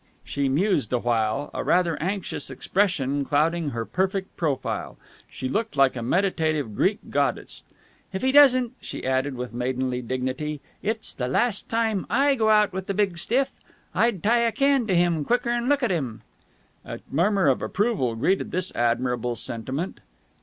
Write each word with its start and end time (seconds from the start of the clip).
She 0.23 0.49
mused 0.49 0.91
awhile, 0.93 1.51
a 1.53 1.63
rather 1.63 1.95
anxious 2.01 2.49
expression 2.49 3.23
clouding 3.23 3.69
her 3.69 3.85
perfect 3.85 4.35
profile. 4.35 4.97
She 5.29 5.47
looked 5.47 5.77
like 5.77 5.95
a 5.95 6.01
meditative 6.01 6.75
Greek 6.75 6.97
goddess. 7.11 7.63
"If 8.11 8.23
he 8.23 8.31
doesn't," 8.31 8.71
she 8.81 9.05
added 9.05 9.35
with 9.35 9.53
maidenly 9.53 10.01
dignity, 10.01 10.59
"it's 10.81 11.13
the 11.13 11.27
last 11.27 11.69
time 11.69 12.07
I 12.09 12.33
go 12.33 12.49
out 12.49 12.73
with 12.73 12.87
the 12.87 12.95
big 12.95 13.19
stiff. 13.19 13.51
I'd 13.93 14.23
tie 14.23 14.39
a 14.39 14.51
can 14.51 14.87
to 14.87 14.95
him 14.95 15.23
quicker'n 15.23 15.69
look 15.69 15.83
at 15.83 15.91
him!" 15.91 16.23
A 16.83 17.01
murmur 17.11 17.47
of 17.47 17.61
approval 17.61 18.15
greeted 18.15 18.49
this 18.49 18.75
admirable 18.75 19.35
sentiment. 19.35 19.99